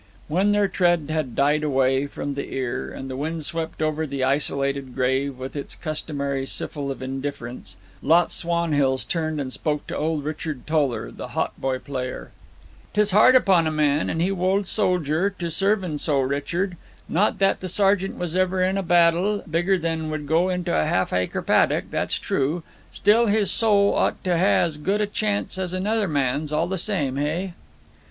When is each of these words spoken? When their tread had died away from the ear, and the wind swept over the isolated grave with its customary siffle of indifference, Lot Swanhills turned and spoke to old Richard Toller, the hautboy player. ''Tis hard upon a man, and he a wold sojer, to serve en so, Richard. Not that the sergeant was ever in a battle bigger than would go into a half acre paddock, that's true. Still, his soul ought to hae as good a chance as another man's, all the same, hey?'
When 0.27 0.51
their 0.51 0.67
tread 0.67 1.11
had 1.11 1.35
died 1.35 1.61
away 1.63 2.07
from 2.07 2.33
the 2.33 2.51
ear, 2.51 2.89
and 2.91 3.07
the 3.07 3.15
wind 3.15 3.45
swept 3.45 3.83
over 3.83 4.07
the 4.07 4.23
isolated 4.23 4.95
grave 4.95 5.37
with 5.37 5.55
its 5.55 5.75
customary 5.75 6.47
siffle 6.47 6.89
of 6.89 7.03
indifference, 7.03 7.75
Lot 8.01 8.31
Swanhills 8.31 9.05
turned 9.05 9.39
and 9.39 9.53
spoke 9.53 9.85
to 9.85 9.95
old 9.95 10.23
Richard 10.23 10.65
Toller, 10.65 11.11
the 11.11 11.35
hautboy 11.37 11.77
player. 11.83 12.31
''Tis 12.95 13.11
hard 13.11 13.35
upon 13.35 13.67
a 13.67 13.71
man, 13.71 14.09
and 14.09 14.19
he 14.23 14.29
a 14.29 14.33
wold 14.33 14.65
sojer, 14.65 15.29
to 15.37 15.51
serve 15.51 15.83
en 15.83 15.99
so, 15.99 16.19
Richard. 16.19 16.77
Not 17.07 17.37
that 17.37 17.59
the 17.59 17.69
sergeant 17.69 18.17
was 18.17 18.35
ever 18.35 18.59
in 18.63 18.79
a 18.79 18.81
battle 18.81 19.43
bigger 19.47 19.77
than 19.77 20.09
would 20.09 20.25
go 20.25 20.49
into 20.49 20.75
a 20.75 20.85
half 20.87 21.13
acre 21.13 21.43
paddock, 21.43 21.91
that's 21.91 22.17
true. 22.17 22.63
Still, 22.91 23.27
his 23.27 23.51
soul 23.51 23.93
ought 23.93 24.23
to 24.23 24.35
hae 24.39 24.61
as 24.63 24.77
good 24.77 24.99
a 24.99 25.05
chance 25.05 25.59
as 25.59 25.73
another 25.73 26.07
man's, 26.07 26.51
all 26.51 26.65
the 26.65 26.79
same, 26.79 27.17
hey?' 27.17 27.53